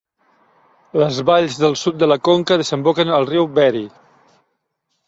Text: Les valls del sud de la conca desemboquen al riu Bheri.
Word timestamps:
Les 1.01 1.19
valls 1.31 1.57
del 1.65 1.77
sud 1.83 2.01
de 2.05 2.09
la 2.13 2.19
conca 2.29 2.59
desemboquen 2.63 3.17
al 3.21 3.31
riu 3.35 3.51
Bheri. 3.61 3.87